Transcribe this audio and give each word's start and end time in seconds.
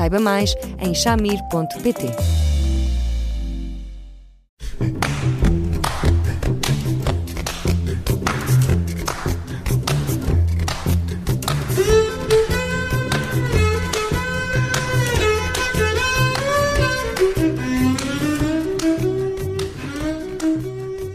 Saiba 0.00 0.18
mais 0.18 0.54
em 0.78 0.94
chamir.pt. 0.94 2.06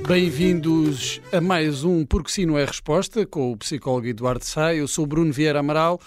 Bem-vindos 0.07 1.19
a 1.31 1.41
mais 1.41 1.83
um 1.83 2.05
Porque 2.05 2.29
Sim 2.29 2.45
Não 2.45 2.55
é 2.55 2.63
Resposta 2.63 3.25
com 3.25 3.51
o 3.51 3.57
psicólogo 3.57 4.05
Eduardo 4.05 4.45
Sá. 4.45 4.75
Eu 4.75 4.87
sou 4.87 5.07
Bruno 5.07 5.33
Vieira 5.33 5.61
Amaral. 5.61 5.99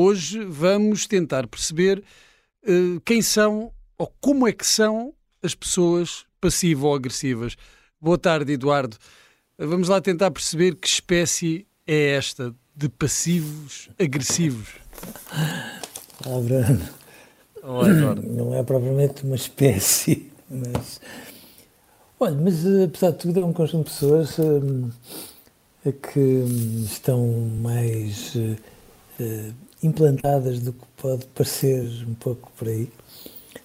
Hoje 0.00 0.44
vamos 0.44 1.08
tentar 1.08 1.48
perceber 1.48 2.04
uh, 2.62 3.00
quem 3.04 3.20
são 3.20 3.72
ou 3.98 4.06
como 4.20 4.46
é 4.46 4.52
que 4.52 4.64
são 4.64 5.12
as 5.42 5.56
pessoas 5.56 6.24
passivo-agressivas. 6.40 7.56
Boa 8.00 8.16
tarde, 8.16 8.52
Eduardo. 8.52 8.96
Vamos 9.58 9.88
lá 9.88 10.00
tentar 10.00 10.30
perceber 10.30 10.76
que 10.76 10.86
espécie 10.86 11.66
é 11.84 12.10
esta 12.10 12.54
de 12.76 12.88
passivos 12.88 13.90
agressivos. 13.98 14.68
Ah, 15.02 15.80
Bruno. 16.44 16.88
Olá, 17.60 17.90
Eduardo. 17.90 18.22
Não 18.30 18.54
é 18.54 18.62
propriamente 18.62 19.24
uma 19.24 19.34
espécie, 19.34 20.30
mas. 20.48 21.00
Olha, 22.20 22.36
mas 22.36 22.64
eh, 22.64 22.84
apesar 22.84 23.10
de 23.10 23.18
tudo, 23.18 23.40
é 23.40 23.44
um 23.44 23.52
conjunto 23.52 23.86
de 23.88 23.94
pessoas 23.94 24.38
uh, 24.38 24.92
que 26.12 26.20
estão 26.84 27.26
mais 27.60 28.36
implantadas 29.82 30.60
do 30.60 30.72
que 30.72 30.84
pode 30.96 31.26
parecer 31.26 31.84
um 32.06 32.14
pouco 32.14 32.50
por 32.56 32.68
aí, 32.68 32.90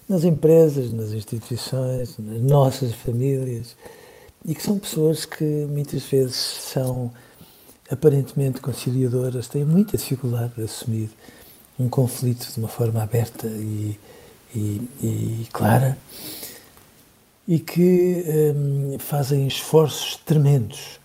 nas 0.08 0.24
empresas, 0.24 0.92
nas 0.92 1.12
instituições, 1.12 2.16
nas 2.18 2.40
nossas 2.40 2.92
famílias, 2.92 3.76
e 4.44 4.54
que 4.54 4.62
são 4.62 4.78
pessoas 4.78 5.24
que 5.24 5.44
muitas 5.44 6.02
vezes 6.04 6.36
são 6.36 7.10
aparentemente 7.90 8.60
conciliadoras, 8.60 9.48
têm 9.48 9.64
muita 9.64 9.96
dificuldade 9.96 10.52
de 10.56 10.62
assumir 10.62 11.10
um 11.78 11.88
conflito 11.88 12.50
de 12.52 12.58
uma 12.58 12.68
forma 12.68 13.02
aberta 13.02 13.46
e, 13.46 13.98
e, 14.54 14.88
e 15.02 15.48
clara, 15.52 15.98
e 17.46 17.58
que 17.58 18.24
hum, 18.56 18.96
fazem 18.98 19.46
esforços 19.46 20.16
tremendos 20.24 20.98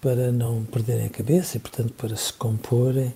para 0.00 0.32
não 0.32 0.64
perderem 0.64 1.06
a 1.06 1.10
cabeça 1.10 1.56
e, 1.56 1.60
portanto, 1.60 1.92
para 1.94 2.16
se 2.16 2.32
comporem 2.32 3.12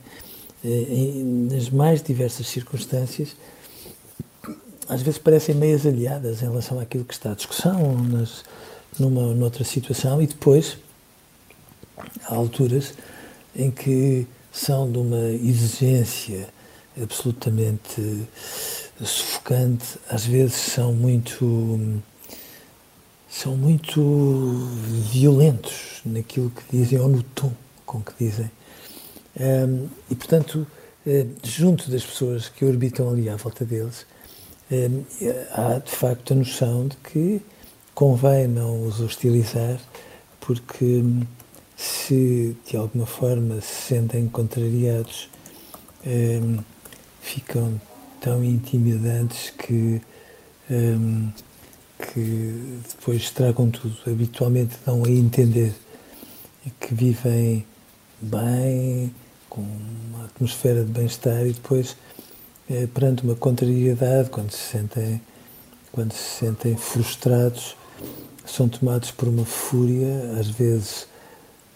eh, 0.64 1.22
nas 1.50 1.70
mais 1.70 2.02
diversas 2.02 2.46
circunstâncias, 2.48 3.36
às 4.88 5.02
vezes 5.02 5.18
parecem 5.18 5.54
meias 5.54 5.86
aliadas 5.86 6.42
em 6.42 6.46
relação 6.46 6.80
àquilo 6.80 7.04
que 7.04 7.14
está 7.14 7.32
à 7.32 7.34
discussão, 7.34 7.96
nas, 7.98 8.44
numa 8.98 9.34
noutra 9.34 9.62
situação, 9.64 10.20
e 10.22 10.26
depois 10.26 10.78
há 12.24 12.34
alturas 12.34 12.94
em 13.54 13.70
que 13.70 14.26
são 14.52 14.90
de 14.90 14.98
uma 14.98 15.28
exigência 15.28 16.48
absolutamente 17.00 18.26
sufocante, 19.04 19.98
às 20.08 20.24
vezes 20.24 20.54
são 20.54 20.92
muito 20.92 22.00
são 23.30 23.56
muito 23.56 24.00
violentos 25.12 26.00
naquilo 26.04 26.50
que 26.50 26.76
dizem 26.76 26.98
ou 26.98 27.08
no 27.08 27.22
tom 27.22 27.52
com 27.84 28.00
que 28.00 28.12
dizem. 28.18 28.50
Um, 29.40 29.88
e, 30.10 30.14
portanto, 30.14 30.66
uh, 31.06 31.28
junto 31.42 31.90
das 31.90 32.04
pessoas 32.04 32.48
que 32.48 32.64
orbitam 32.64 33.08
ali 33.08 33.28
à 33.28 33.36
volta 33.36 33.64
deles, 33.64 34.06
um, 34.70 35.04
há 35.52 35.78
de 35.78 35.90
facto 35.90 36.32
a 36.32 36.36
noção 36.36 36.88
de 36.88 36.96
que 36.96 37.40
convém 37.94 38.48
não 38.48 38.86
os 38.86 39.00
hostilizar, 39.00 39.80
porque 40.40 40.84
um, 40.84 41.22
se 41.76 42.56
de 42.68 42.76
alguma 42.76 43.06
forma 43.06 43.60
se 43.60 43.88
sentem 43.88 44.28
contrariados, 44.28 45.28
ficam 47.20 47.80
tão 48.20 48.42
intimidantes 48.42 49.50
que, 49.50 50.00
que 50.68 52.80
depois 52.88 53.22
estragam 53.22 53.70
tudo. 53.70 53.96
Habitualmente 54.06 54.76
dão 54.84 55.04
a 55.04 55.08
entender 55.08 55.72
que 56.80 56.94
vivem 56.94 57.64
bem, 58.20 59.14
com 59.48 59.60
uma 59.60 60.24
atmosfera 60.24 60.84
de 60.84 60.90
bem-estar 60.90 61.46
e 61.46 61.52
depois, 61.52 61.96
eh, 62.70 62.86
perante 62.92 63.22
uma 63.22 63.34
contrariedade, 63.34 64.30
quando 64.30 64.50
se 64.50 64.72
sentem, 64.72 65.20
quando 65.92 66.12
se 66.12 66.38
sentem 66.38 66.76
frustrados, 66.76 67.76
são 68.46 68.68
tomados 68.68 69.10
por 69.10 69.28
uma 69.28 69.44
fúria, 69.44 70.36
às 70.38 70.48
vezes 70.48 71.06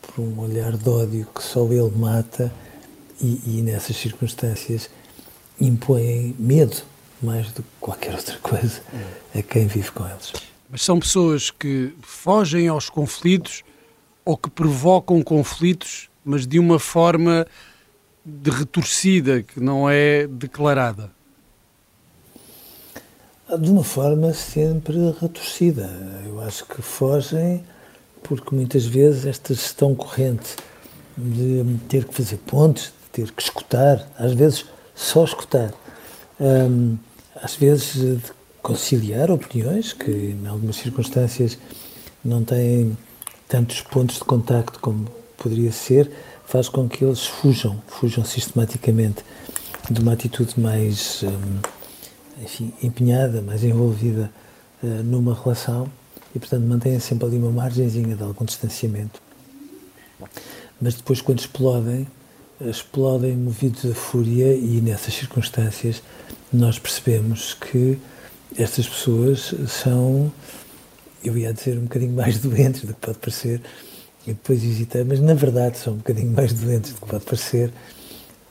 por 0.01 0.23
um 0.23 0.41
olhar 0.41 0.77
de 0.77 0.89
ódio 0.89 1.27
que 1.35 1.43
só 1.43 1.65
ele 1.67 1.93
mata 1.97 2.53
e, 3.21 3.41
e 3.47 3.63
nessas 3.63 3.97
circunstâncias 3.97 4.91
impõem 5.61 6.35
medo 6.39 6.83
mais 7.23 7.53
do 7.53 7.63
que 7.63 7.69
qualquer 7.81 8.15
outra 8.15 8.37
coisa 8.39 8.83
a 9.35 9.43
quem 9.43 9.67
vive 9.67 9.91
com 9.93 10.07
eles. 10.09 10.33
Mas 10.69 10.83
são 10.83 10.99
pessoas 10.99 11.51
que 11.51 11.95
fogem 12.03 12.67
aos 12.67 12.91
conflitos 12.91 13.63
ou 14.25 14.37
que 14.37 14.51
provocam 14.51 15.23
conflitos 15.23 16.09
mas 16.25 16.47
de 16.47 16.59
uma 16.59 16.79
forma 16.79 17.47
de 18.25 18.51
retorcida, 18.51 19.43
que 19.43 19.61
não 19.61 19.89
é 19.89 20.27
declarada? 20.27 21.11
De 23.61 23.71
uma 23.71 23.85
forma 23.85 24.33
sempre 24.33 24.97
retorcida. 25.21 25.91
Eu 26.25 26.41
acho 26.41 26.65
que 26.67 26.81
fogem 26.81 27.65
porque 28.23 28.55
muitas 28.55 28.87
vezes 28.87 29.27
esta 29.27 29.53
gestão 29.53 29.95
corrente 29.95 30.57
de 31.19 31.65
ter 31.89 32.05
que 32.05 32.15
fazer 32.15 32.37
pontes, 32.39 32.85
de 32.85 33.11
ter 33.25 33.31
que 33.33 33.43
escutar, 33.43 34.09
às 34.19 34.33
vezes 34.33 34.65
só 34.95 35.25
escutar, 35.25 35.75
hum, 36.41 36.97
às 37.43 37.57
vezes 37.57 37.95
de 37.95 38.33
conciliar 38.63 39.31
opiniões 39.31 39.93
que 39.93 40.11
em 40.11 40.47
algumas 40.47 40.77
circunstâncias 40.77 41.59
não 42.25 42.45
têm 42.45 42.97
tantos 43.49 43.81
pontos 43.83 44.17
de 44.17 44.25
contacto 44.25 44.79
como 44.79 45.09
poderia 45.43 45.73
ser, 45.73 46.11
faz 46.47 46.69
com 46.69 46.89
que 46.89 47.05
eles 47.05 47.27
fujam, 47.27 47.83
fujam 47.87 48.25
sistematicamente 48.25 49.25
de 49.91 50.01
uma 50.01 50.13
atitude 50.13 50.59
mais, 50.61 51.23
hum, 51.23 51.59
enfim, 52.43 52.73
empenhada, 52.83 53.43
mais 53.43 53.65
envolvida 53.65 54.31
uh, 54.83 54.87
numa 55.03 55.35
relação 55.35 55.91
e, 56.35 56.39
portanto, 56.39 56.63
mantêm 56.65 56.99
sempre 57.01 57.27
ali 57.27 57.37
uma 57.37 57.51
margenzinha 57.51 58.15
de 58.17 58.23
algum 58.23 58.45
distanciamento. 58.45 59.21
Mas 60.81 60.95
depois, 60.95 61.21
quando 61.21 61.41
explodem, 61.41 62.07
explodem 62.61 63.37
movidos 63.37 63.91
a 63.91 63.95
fúria 63.95 64.55
e, 64.55 64.81
nessas 64.81 65.15
circunstâncias, 65.15 66.03
nós 66.53 66.79
percebemos 66.79 67.55
que 67.55 67.99
estas 68.57 68.87
pessoas 68.87 69.55
são, 69.69 70.33
eu 71.25 71.37
ia 71.37 71.53
dizer, 71.53 71.79
um 71.79 71.83
bocadinho 71.83 72.13
mais 72.13 72.39
doentes 72.43 72.83
do 72.83 72.95
que 72.95 73.01
pode 73.01 73.19
parecer, 73.19 73.61
e 74.27 74.33
depois 74.33 74.63
hesitei, 74.63 75.05
mas 75.05 75.21
na 75.21 75.35
verdade 75.35 75.79
são 75.79 75.95
um 75.95 75.97
bocadinho 75.97 76.31
mais 76.37 76.53
doentes 76.53 76.93
do 76.93 77.01
que 77.01 77.07
pode 77.07 77.25
parecer, 77.25 77.73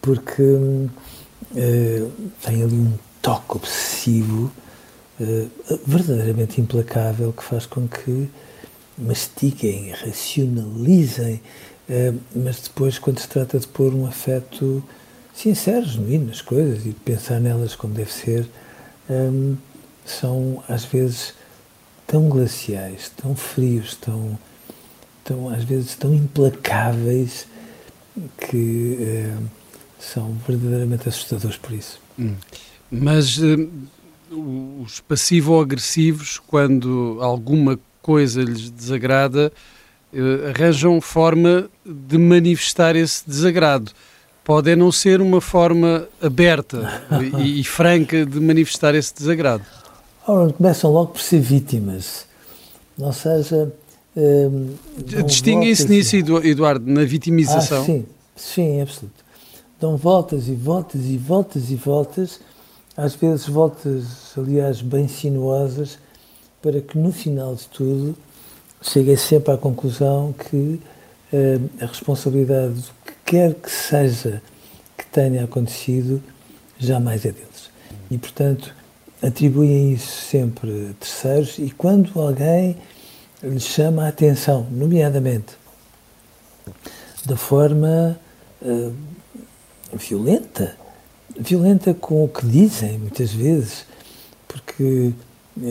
porque 0.01 0.41
uh, 0.41 2.11
tem 2.43 2.63
ali 2.63 2.75
um 2.75 2.93
toque 3.21 3.57
obsessivo, 3.57 4.51
uh, 5.19 5.49
verdadeiramente 5.85 6.59
implacável, 6.59 7.33
que 7.33 7.43
faz 7.43 7.65
com 7.65 7.87
que 7.87 8.29
mastiquem, 8.97 9.91
racionalizem, 9.91 11.41
uh, 11.89 12.19
mas 12.35 12.61
depois, 12.61 12.99
quando 12.99 13.19
se 13.19 13.27
trata 13.27 13.59
de 13.59 13.67
pôr 13.67 13.93
um 13.93 14.05
afeto 14.05 14.83
sincero, 15.33 15.85
genuíno 15.85 16.27
nas 16.27 16.41
coisas 16.41 16.85
e 16.85 16.89
de 16.89 16.95
pensar 16.95 17.39
nelas 17.39 17.75
como 17.75 17.93
deve 17.93 18.11
ser, 18.11 18.47
um, 19.09 19.55
são 20.05 20.63
às 20.67 20.85
vezes 20.85 21.33
tão 22.05 22.27
glaciais, 22.27 23.09
tão 23.15 23.35
frios, 23.35 23.95
tão 23.95 24.37
tão, 25.23 25.49
às 25.49 25.63
vezes 25.63 25.95
tão 25.95 26.13
implacáveis 26.13 27.47
que 28.37 28.97
uh, 28.99 29.43
são 29.99 30.35
verdadeiramente 30.47 31.07
assustadores 31.07 31.57
por 31.57 31.73
isso. 31.73 31.99
Hum. 32.19 32.35
Mas 32.89 33.37
uh, 33.37 33.69
os 34.83 34.99
passivo-agressivos, 34.99 36.39
quando 36.39 37.17
alguma 37.21 37.79
coisa 38.01 38.41
lhes 38.41 38.69
desagrada, 38.69 39.51
uh, 40.13 40.49
arranjam 40.49 40.99
forma 40.99 41.69
de 41.85 42.17
manifestar 42.17 42.95
esse 42.95 43.27
desagrado. 43.27 43.91
Pode 44.43 44.75
não 44.75 44.91
ser 44.91 45.21
uma 45.21 45.39
forma 45.39 46.07
aberta 46.21 47.01
e, 47.39 47.61
e, 47.61 47.63
franca 47.63 48.25
de 48.25 48.39
manifestar 48.39 48.95
esse 48.95 49.13
desagrado. 49.15 49.63
Ora, 50.27 50.51
começam 50.51 50.91
logo 50.91 51.13
por 51.13 51.21
ser 51.21 51.39
vítimas. 51.39 52.25
Ou 52.97 53.13
seja. 53.13 53.71
Um, 54.15 54.75
Distinguem-se 55.25 55.87
nisso, 55.87 56.15
Eduardo, 56.15 56.89
na 56.91 57.03
vitimização? 57.03 57.81
Ah, 57.81 57.85
sim, 57.85 58.05
sim, 58.35 58.81
absoluto. 58.81 59.23
Dão 59.79 59.95
voltas 59.97 60.47
e 60.47 60.53
voltas 60.53 61.05
e 61.05 61.17
voltas 61.17 61.71
e 61.71 61.75
voltas, 61.75 62.39
às 62.95 63.15
vezes 63.15 63.47
voltas, 63.47 64.37
aliás, 64.37 64.81
bem 64.81 65.07
sinuosas, 65.07 65.97
para 66.61 66.81
que 66.81 66.97
no 66.97 67.11
final 67.11 67.55
de 67.55 67.67
tudo 67.69 68.15
cheguem 68.81 69.15
sempre 69.15 69.53
à 69.53 69.57
conclusão 69.57 70.33
que 70.33 70.79
uh, 71.33 71.69
a 71.79 71.85
responsabilidade 71.85 72.73
do 72.73 72.91
que 73.05 73.13
quer 73.25 73.53
que 73.55 73.71
seja 73.71 74.41
que 74.97 75.05
tenha 75.05 75.43
acontecido 75.45 76.21
jamais 76.77 77.25
é 77.25 77.31
deles. 77.31 77.71
E, 78.09 78.17
portanto, 78.17 78.75
atribuem 79.21 79.93
isso 79.93 80.21
sempre 80.29 80.89
a 80.89 80.93
terceiros 80.99 81.57
e 81.57 81.71
quando 81.71 82.19
alguém 82.19 82.75
lhes 83.43 83.63
chama 83.63 84.05
a 84.05 84.07
atenção, 84.07 84.67
nomeadamente 84.71 85.59
da 87.25 87.35
forma 87.35 88.19
uh, 88.61 88.93
violenta, 89.93 90.75
violenta 91.37 91.93
com 91.93 92.23
o 92.23 92.27
que 92.27 92.45
dizem, 92.45 92.97
muitas 92.97 93.31
vezes, 93.31 93.85
porque 94.47 95.13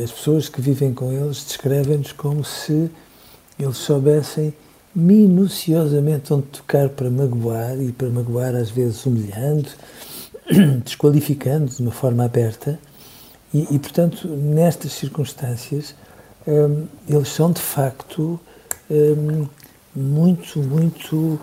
as 0.02 0.10
pessoas 0.10 0.48
que 0.48 0.60
vivem 0.60 0.92
com 0.92 1.12
eles 1.12 1.44
descrevem-nos 1.44 2.12
como 2.12 2.44
se 2.44 2.90
eles 3.58 3.76
soubessem 3.76 4.54
minuciosamente 4.94 6.32
onde 6.32 6.46
tocar 6.46 6.88
para 6.88 7.10
magoar 7.10 7.80
e 7.80 7.92
para 7.92 8.08
magoar 8.08 8.54
às 8.54 8.70
vezes 8.70 9.04
humilhando, 9.06 9.68
desqualificando 10.84 11.70
de 11.70 11.82
uma 11.82 11.92
forma 11.92 12.24
aberta 12.24 12.78
e, 13.52 13.66
e 13.74 13.78
portanto, 13.78 14.28
nestas 14.28 14.92
circunstâncias, 14.92 15.94
um, 16.50 16.88
eles 17.08 17.28
são 17.28 17.52
de 17.52 17.60
facto 17.60 18.40
um, 18.90 19.46
muito, 19.94 20.58
muito 20.58 21.38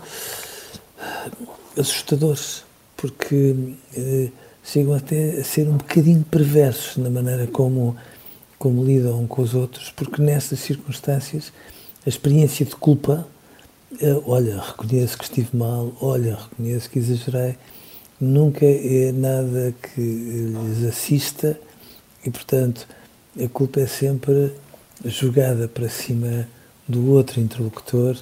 assustadores, 1.78 2.62
porque 2.94 3.74
uh, 3.96 4.32
chegam 4.62 4.92
até 4.92 5.40
a 5.40 5.44
ser 5.44 5.66
um 5.66 5.78
bocadinho 5.78 6.22
perversos 6.30 6.98
na 6.98 7.08
maneira 7.08 7.46
como, 7.46 7.96
como 8.58 8.84
lidam 8.84 9.26
com 9.26 9.40
os 9.40 9.54
outros, 9.54 9.90
porque 9.90 10.20
nessas 10.20 10.58
circunstâncias 10.58 11.52
a 12.04 12.08
experiência 12.08 12.66
de 12.66 12.76
culpa, 12.76 13.26
uh, 14.02 14.22
olha, 14.26 14.60
reconheço 14.60 15.16
que 15.16 15.24
estive 15.24 15.56
mal, 15.56 15.90
olha, 16.02 16.36
reconheço 16.36 16.90
que 16.90 16.98
exagerei, 16.98 17.56
nunca 18.20 18.66
é 18.66 19.10
nada 19.12 19.74
que 19.80 20.00
lhes 20.02 20.84
assista 20.84 21.58
e, 22.22 22.30
portanto, 22.30 22.86
a 23.42 23.48
culpa 23.48 23.80
é 23.80 23.86
sempre 23.86 24.52
jogada 25.04 25.68
para 25.68 25.88
cima 25.88 26.48
do 26.86 27.10
outro 27.10 27.40
interlocutor 27.40 28.16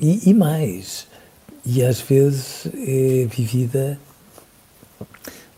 e, 0.00 0.30
e 0.30 0.34
mais. 0.34 1.06
E 1.64 1.84
às 1.84 2.00
vezes 2.00 2.66
é 2.74 3.26
vivida 3.26 3.98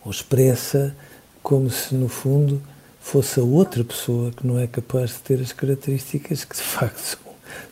ou 0.04 0.10
expressa 0.10 0.96
como 1.42 1.70
se, 1.70 1.94
no 1.94 2.08
fundo, 2.08 2.60
fosse 3.00 3.40
a 3.40 3.42
outra 3.42 3.84
pessoa 3.84 4.30
que 4.30 4.46
não 4.46 4.58
é 4.58 4.66
capaz 4.66 5.10
de 5.10 5.18
ter 5.20 5.40
as 5.40 5.52
características 5.52 6.44
que 6.44 6.56
de 6.56 6.62
facto 6.62 6.98
são, 6.98 7.18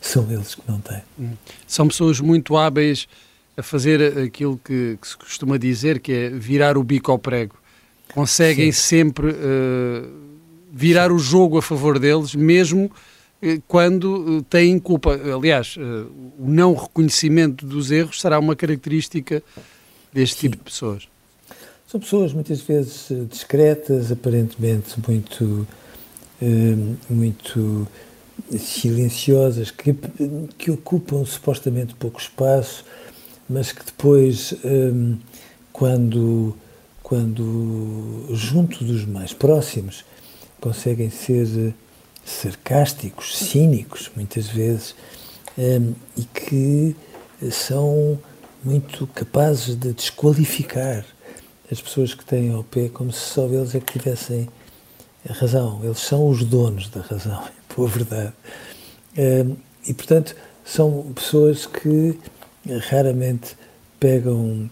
são 0.01 0.31
eles 0.31 0.55
que 0.55 0.61
não 0.67 0.79
têm. 0.79 1.01
Hum. 1.19 1.33
São 1.67 1.87
pessoas 1.87 2.19
muito 2.19 2.57
hábeis 2.57 3.07
a 3.55 3.63
fazer 3.63 4.17
aquilo 4.17 4.59
que, 4.63 4.97
que, 5.01 5.07
se 5.07 5.17
costuma 5.17 5.57
dizer, 5.57 5.99
que 5.99 6.11
é 6.11 6.29
virar 6.29 6.77
o 6.77 6.83
bico 6.83 7.11
ao 7.11 7.19
prego 7.19 7.61
conseguem 8.13 8.71
Sim. 8.71 8.81
sempre 8.81 9.27
uh, 9.31 10.31
virar 10.71 11.11
o 11.11 11.19
jogo 11.19 11.57
a 11.57 11.61
favor 11.61 11.99
deles, 11.99 12.33
mesmo 12.33 12.85
uh, 12.85 13.61
quando 13.67 14.37
uh, 14.37 14.41
têm 14.43 14.79
culpa. 14.79 15.13
Aliás, 15.13 15.75
o 15.77 16.49
não 16.49 16.73
reconhecimento 16.73 17.65
dos 17.65 17.91
erros 17.91 18.21
será 18.21 18.39
uma 18.39 18.55
característica 18.55 19.43
deste 20.13 20.35
Sim. 20.35 20.41
tipo 20.41 20.57
de 20.57 20.63
pessoas. 20.63 21.07
São 21.87 21.99
pessoas 21.99 22.33
muitas 22.33 22.61
vezes 22.61 23.07
discretas, 23.29 24.13
aparentemente 24.13 24.95
muito, 25.05 25.67
muito 27.09 27.85
silenciosas, 28.57 29.71
que, 29.71 29.93
que 30.57 30.71
ocupam 30.71 31.25
supostamente 31.25 31.93
pouco 31.95 32.17
espaço, 32.17 32.85
mas 33.49 33.73
que 33.73 33.83
depois, 33.83 34.53
quando 35.73 36.55
quando, 37.11 38.25
junto 38.29 38.85
dos 38.85 39.05
mais 39.05 39.33
próximos, 39.33 40.05
conseguem 40.61 41.09
ser 41.09 41.73
sarcásticos, 42.23 43.37
cínicos, 43.37 44.09
muitas 44.15 44.47
vezes, 44.47 44.95
um, 45.57 45.93
e 46.15 46.23
que 46.23 46.95
são 47.51 48.17
muito 48.63 49.07
capazes 49.07 49.75
de 49.75 49.91
desqualificar 49.91 51.03
as 51.71 51.81
pessoas 51.81 52.13
que 52.13 52.23
têm 52.23 52.53
ao 52.53 52.63
pé 52.63 52.89
como 52.89 53.11
se 53.11 53.19
só 53.19 53.47
eles 53.47 53.73
é 53.73 53.79
que 53.79 53.99
tivessem 53.99 54.47
a 55.27 55.33
razão. 55.33 55.79
Eles 55.83 55.99
são 55.99 56.27
os 56.27 56.43
donos 56.43 56.89
da 56.89 57.01
razão, 57.01 57.41
é 57.43 57.75
boa 57.75 57.89
verdade. 57.89 58.33
Um, 59.17 59.55
e, 59.85 59.93
portanto, 59.93 60.35
são 60.63 61.11
pessoas 61.15 61.65
que 61.65 62.17
raramente 62.89 63.55
pegam 63.99 64.69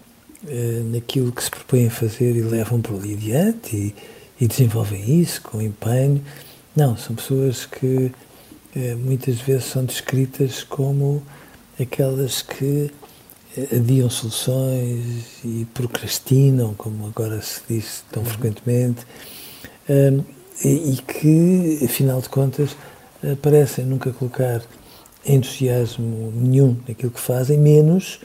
eh, 0.47 0.81
naquilo 0.85 1.31
que 1.31 1.43
se 1.43 1.49
propõem 1.49 1.87
a 1.87 1.91
fazer 1.91 2.35
e 2.35 2.41
levam 2.41 2.81
por 2.81 2.95
ali 2.95 3.13
adiante 3.13 3.75
e, 3.75 3.95
e 4.39 4.47
desenvolvem 4.47 5.19
isso 5.19 5.41
com 5.41 5.61
empenho. 5.61 6.23
Não, 6.75 6.95
são 6.95 7.15
pessoas 7.15 7.65
que 7.65 8.11
eh, 8.75 8.95
muitas 8.95 9.39
vezes 9.39 9.65
são 9.65 9.83
descritas 9.83 10.63
como 10.63 11.21
aquelas 11.79 12.41
que 12.41 12.91
eh, 13.57 13.75
adiam 13.75 14.09
soluções 14.09 15.25
e 15.43 15.67
procrastinam, 15.73 16.73
como 16.75 17.07
agora 17.07 17.41
se 17.41 17.61
diz 17.67 18.03
tão 18.11 18.23
uhum. 18.23 18.29
frequentemente, 18.29 19.05
um, 19.89 20.23
e, 20.63 20.93
e, 20.93 20.97
que, 20.97 21.85
afinal 21.85 22.21
de 22.21 22.27
contas, 22.27 22.75
parecem 23.41 23.85
nunca 23.85 24.11
colocar 24.11 24.61
entusiasmo 25.25 26.31
nenhum 26.35 26.77
naquilo 26.87 27.11
que 27.11 27.19
fazem, 27.19 27.57
menos 27.57 28.19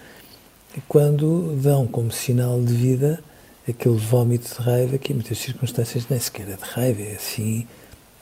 quando 0.89 1.57
dão 1.61 1.87
como 1.87 2.11
sinal 2.11 2.61
de 2.61 2.75
vida 2.75 3.23
aquele 3.69 3.97
vómito 3.97 4.55
de 4.55 4.63
raiva 4.63 4.99
que 4.99 5.13
em 5.13 5.17
muitas 5.17 5.39
circunstâncias 5.39 6.07
nem 6.09 6.21
sequer 6.21 6.49
é 6.49 6.57
de 6.57 6.63
raiva, 6.63 7.03
é 7.03 7.15
assim 7.15 7.67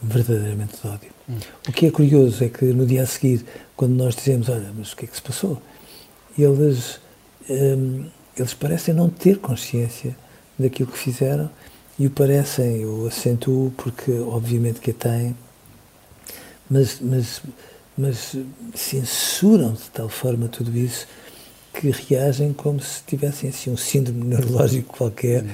verdadeiramente 0.01 0.81
de 0.81 0.89
ódio. 0.89 1.11
Hum. 1.29 1.39
O 1.69 1.73
que 1.73 1.87
é 1.87 1.91
curioso 1.91 2.43
é 2.43 2.49
que 2.49 2.65
no 2.67 2.85
dia 2.87 3.03
a 3.03 3.07
seguir, 3.07 3.45
quando 3.77 3.93
nós 3.93 4.17
dizemos, 4.17 4.49
olha, 4.49 4.73
mas 4.77 4.93
o 4.93 4.97
que 4.97 5.05
é 5.05 5.09
que 5.09 5.15
se 5.15 5.23
passou? 5.23 5.63
Eles, 6.37 7.01
hum, 7.49 8.07
eles 8.37 8.55
parecem 8.55 8.95
não 8.95 9.09
ter 9.09 9.39
consciência 9.39 10.17
daquilo 10.59 10.91
que 10.91 10.99
fizeram 10.99 11.51
e 11.99 12.07
o 12.07 12.11
parecem, 12.11 12.83
eu 12.83 13.07
acentuo 13.07 13.73
porque 13.77 14.13
obviamente 14.13 14.81
que 14.81 14.91
a 14.91 14.95
têm, 14.95 15.37
mas, 16.69 16.99
mas, 17.01 17.43
mas 17.97 18.37
censuram 18.75 19.75
de 19.75 19.91
tal 19.91 20.09
forma 20.09 20.49
tudo 20.49 20.77
isso 20.77 21.07
que 21.73 21.91
reagem 21.91 22.53
como 22.53 22.81
se 22.81 23.03
tivessem 23.05 23.51
assim 23.51 23.71
um 23.71 23.77
síndrome 23.77 24.25
neurológico 24.27 24.97
qualquer, 24.97 25.45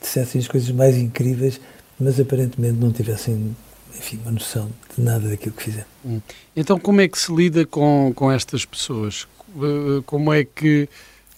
dissessem 0.00 0.40
as 0.40 0.48
coisas 0.48 0.70
mais 0.70 0.96
incríveis, 0.96 1.60
mas 1.98 2.20
aparentemente 2.20 2.78
não 2.78 2.92
tivessem, 2.92 3.56
enfim, 3.96 4.18
uma 4.22 4.32
noção 4.32 4.70
de 4.96 5.02
nada 5.02 5.28
daquilo 5.28 5.54
que 5.54 5.64
fizeram. 5.64 5.86
Hum. 6.04 6.20
Então, 6.54 6.78
como 6.78 7.00
é 7.00 7.08
que 7.08 7.18
se 7.18 7.34
lida 7.34 7.64
com, 7.64 8.12
com 8.14 8.30
estas 8.30 8.64
pessoas? 8.64 9.26
Eh, 9.56 10.02
como 10.04 10.32
é 10.32 10.44
que 10.44 10.88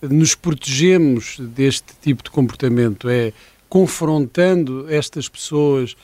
nos 0.02 0.34
protegemos 0.34 1.38
deste 1.40 1.94
tipo 2.02 2.22
de 2.22 2.30
comportamento? 2.30 3.08
É 3.08 3.32
confrontando 3.68 4.86
estas 4.88 5.28
pessoas 5.28 5.94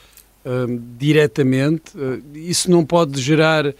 hum, 0.45 0.79
diretamente? 0.97 1.97
Uh, 1.97 2.21
isso 2.35 2.69
não 2.69 2.85
pode 2.85 3.19
gerar 3.21 3.73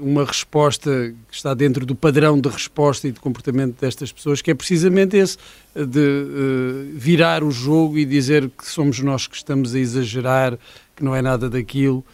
uma 0.00 0.24
resposta 0.24 1.14
que 1.28 1.36
está 1.36 1.54
dentro 1.54 1.86
do 1.86 1.94
padrão 1.94 2.40
de 2.40 2.48
resposta 2.48 3.06
e 3.06 3.12
de 3.12 3.20
comportamento 3.20 3.80
destas 3.80 4.10
pessoas, 4.10 4.42
que 4.42 4.50
é 4.50 4.54
precisamente 4.54 5.16
esse, 5.16 5.38
de 5.74 6.00
uh, 6.00 6.98
virar 6.98 7.44
o 7.44 7.50
jogo 7.50 7.96
e 7.96 8.04
dizer 8.04 8.50
que 8.50 8.66
somos 8.66 8.98
nós 9.00 9.26
que 9.26 9.36
estamos 9.36 9.74
a 9.74 9.78
exagerar, 9.78 10.58
que 10.96 11.04
não 11.04 11.14
é 11.14 11.22
nada 11.22 11.48
daquilo. 11.48 12.04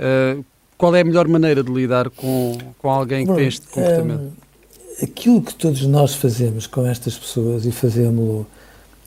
Uh, 0.00 0.44
qual 0.78 0.94
é 0.94 1.00
a 1.00 1.04
melhor 1.04 1.28
maneira 1.28 1.62
de 1.62 1.72
lidar 1.72 2.10
com, 2.10 2.58
com 2.78 2.90
alguém 2.90 3.24
que 3.24 3.32
Bom, 3.32 3.36
tem 3.36 3.48
este 3.48 3.66
comportamento? 3.68 4.20
Um, 4.20 5.04
aquilo 5.04 5.42
que 5.42 5.54
todos 5.54 5.82
nós 5.86 6.14
fazemos 6.14 6.66
com 6.66 6.86
estas 6.86 7.18
pessoas 7.18 7.66
e 7.66 7.72
fazemos-lo 7.72 8.46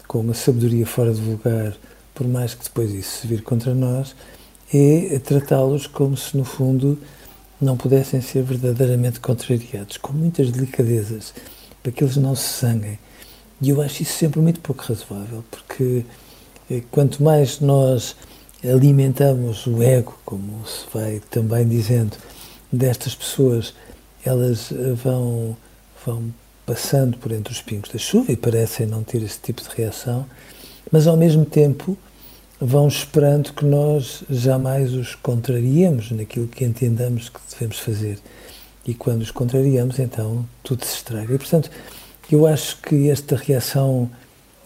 com 0.08 0.20
uma 0.20 0.34
sabedoria 0.34 0.86
fora 0.86 1.14
de 1.14 1.22
vulgar, 1.22 1.76
por 2.14 2.28
mais 2.28 2.54
que 2.54 2.64
depois 2.64 2.92
isso 2.92 3.22
se 3.22 3.28
vir 3.28 3.42
contra 3.42 3.74
nós, 3.74 4.16
é 4.74 5.20
tratá-los 5.20 5.88
como 5.88 6.16
se, 6.16 6.36
no 6.38 6.44
fundo, 6.44 6.98
não 7.62 7.76
pudessem 7.76 8.22
ser 8.22 8.44
verdadeiramente 8.44 9.20
contrariados, 9.20 9.98
com 9.98 10.14
muitas 10.14 10.52
delicadezas, 10.52 11.34
para 11.84 11.92
que 11.92 12.04
eles 12.04 12.18
não 12.18 12.36
se 12.36 12.48
sanguem. 12.48 12.98
E 13.62 13.70
eu 13.70 13.82
acho 13.82 14.04
isso 14.04 14.14
sempre 14.14 14.40
muito 14.40 14.60
pouco 14.62 14.84
razoável, 14.84 15.44
porque 15.52 16.06
eh, 16.72 16.82
quanto 16.90 17.22
mais 17.22 17.60
nós 17.60 18.16
alimentamos 18.64 19.68
o 19.68 19.84
ego, 19.84 20.18
como 20.26 20.66
se 20.66 20.86
vai 20.94 21.22
também 21.30 21.68
dizendo, 21.68 22.16
destas 22.72 23.16
pessoas, 23.16 23.74
elas 24.24 24.72
eh, 24.72 24.94
vão, 24.94 25.58
vão 26.06 26.34
passando 26.66 27.18
por 27.18 27.32
entre 27.32 27.52
os 27.52 27.62
pingos 27.62 27.90
da 27.92 28.00
chuva 28.00 28.32
e 28.32 28.38
parecem 28.38 28.86
não 28.86 29.04
ter 29.04 29.22
esse 29.22 29.40
tipo 29.40 29.62
de 29.62 29.70
reação, 29.76 30.26
mas 30.92 31.08
ao 31.08 31.18
mesmo 31.18 31.44
tempo 31.44 31.98
vão 32.60 32.88
esperando 32.88 33.54
que 33.54 33.64
nós 33.66 34.24
jamais 34.30 34.94
os 34.94 35.16
contrariemos 35.16 36.12
naquilo 36.12 36.48
que 36.48 36.66
entendamos 36.66 37.30
que 37.30 37.40
devemos 37.52 37.80
fazer. 37.80 38.20
E 38.86 38.94
quando 38.94 39.22
os 39.22 39.32
contrariamos, 39.32 40.00
então 40.00 40.48
tudo 40.64 40.84
se 40.84 40.96
estraga. 40.98 41.34
E, 41.34 41.38
portanto, 41.38 41.70
eu 42.32 42.46
acho 42.46 42.78
que 42.82 43.10
esta 43.10 43.36
reação 43.36 44.10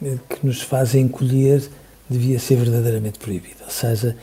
eh, 0.02 0.18
que 0.30 0.46
nos 0.46 0.62
faz 0.62 0.96
encolher 0.96 1.64
devia 2.10 2.40
ser 2.40 2.56
verdadeiramente 2.56 3.20
proibida. 3.20 3.64
Ou 3.66 3.72
seja, 3.72 4.16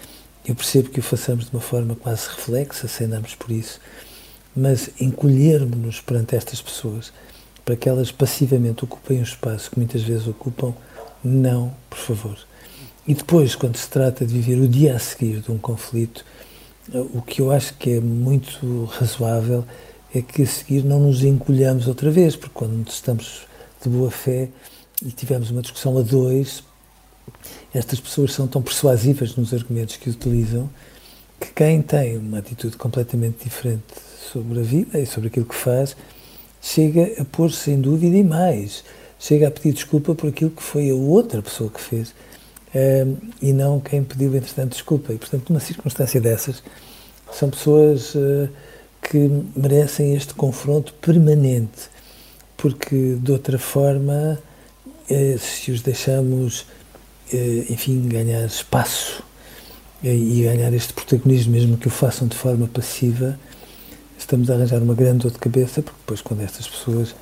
eu 0.45 0.55
percebo 0.55 0.91
que 0.91 1.01
o 1.01 1.03
façamos 1.03 1.47
de 1.47 1.53
uma 1.53 1.61
forma 1.61 1.95
quase 1.95 2.29
reflexa, 2.29 2.89
sem 2.89 3.09
darmos 3.09 3.35
por 3.35 3.51
isso, 3.51 3.81
mas 4.55 4.91
encolhermos-nos 5.01 6.01
perante 6.01 6.35
estas 6.35 6.61
pessoas 6.61 7.13
para 7.65 7.77
que 7.77 7.89
elas 7.89 8.11
passivamente 8.11 8.85
ocupem 8.85 9.21
o 9.21 9.23
espaço 9.23 9.71
que 9.71 9.79
muitas 9.79 10.03
vezes 10.03 10.27
ocupam, 10.27 10.75
não, 11.23 11.73
por 11.89 11.99
favor. 11.99 12.39
E 13.07 13.15
depois, 13.15 13.55
quando 13.55 13.77
se 13.77 13.89
trata 13.89 14.27
de 14.27 14.39
viver 14.39 14.61
o 14.63 14.69
dia 14.69 14.95
a 14.95 14.99
seguir 14.99 15.41
de 15.41 15.51
um 15.51 15.59
conflito, 15.59 16.25
eh, 16.93 16.99
o 17.15 17.23
que 17.23 17.41
eu 17.41 17.51
acho 17.51 17.75
que 17.75 17.93
é 17.93 18.01
muito 18.01 18.85
razoável 18.85 19.65
é 20.15 20.21
que 20.21 20.43
a 20.43 20.47
seguir 20.47 20.85
não 20.85 21.01
nos 21.01 21.23
encolhamos 21.23 21.87
outra 21.89 22.11
vez, 22.11 22.37
porque 22.37 22.55
quando 22.55 22.89
estamos 22.89 23.47
de 23.83 23.89
boa 23.89 24.11
fé 24.11 24.49
e 25.05 25.11
tivemos 25.11 25.51
uma 25.51 25.63
discussão 25.63 25.97
a 25.97 26.03
dois, 26.03 26.63
estas 27.73 28.01
pessoas 28.01 28.33
são 28.33 28.47
tão 28.47 28.61
persuasivas 28.61 29.35
nos 29.37 29.55
argumentos 29.55 29.97
que 29.97 30.11
utilizam 30.11 30.69
que 31.41 31.53
quem 31.53 31.81
tem 31.81 32.19
uma 32.19 32.39
atitude 32.39 32.77
completamente 32.77 33.45
diferente 33.45 33.85
sobre 34.33 34.61
a 34.61 34.63
vida 34.63 34.99
e 34.99 35.07
sobre 35.07 35.29
aquilo 35.29 35.47
que 35.47 35.55
faz 35.55 35.97
chega 36.61 37.23
a 37.23 37.25
pôr-se 37.25 37.71
em 37.71 37.81
dúvida 37.81 38.17
e 38.17 38.23
mais, 38.23 38.85
chega 39.19 39.49
a 39.49 39.51
pedir 39.51 39.73
desculpa 39.73 40.15
por 40.15 40.29
aquilo 40.29 40.51
que 40.51 40.63
foi 40.63 40.91
a 40.91 40.95
outra 40.95 41.41
pessoa 41.41 41.71
que 41.71 41.81
fez 41.81 42.13
um, 42.75 43.17
e 43.43 43.53
não 43.53 43.81
quem 43.81 44.03
pediu, 44.05 44.35
entretanto, 44.35 44.73
desculpa. 44.73 45.13
E, 45.13 45.19
portanto, 45.19 45.51
numa 45.51 45.61
circunstância 45.61 46.21
dessas, 46.21 46.63
são 47.33 47.51
pessoas 47.51 48.15
uh, 48.15 48.49
que 49.03 49.31
merecem 49.57 50.15
este 50.15 50.35
confronto 50.35 50.93
permanente, 50.95 51.89
porque 52.57 53.17
de 53.21 53.33
outra 53.33 53.59
forma, 53.59 54.39
uh, 55.11 55.39
se 55.39 55.71
os 55.71 55.81
deixamos 55.81 56.67
eh, 57.33 57.67
enfim, 57.71 58.09
ganhar 58.09 58.45
espaço 58.45 59.23
eh, 60.03 60.13
e 60.13 60.43
ganhar 60.43 60.73
este 60.73 60.93
protagonismo, 60.93 61.53
mesmo 61.53 61.77
que 61.79 61.87
o 61.87 61.91
façam 61.91 62.27
de 62.27 62.37
forma 62.37 62.67
passiva, 62.67 63.39
estamos 64.19 64.51
a 64.51 64.55
arranjar 64.55 64.83
uma 64.83 64.95
grande 64.95 65.19
dor 65.19 65.31
de 65.31 65.39
cabeça, 65.39 65.81
porque 65.81 65.99
depois, 66.01 66.21
quando 66.21 66.41
estas 66.41 66.67
pessoas 66.67 67.15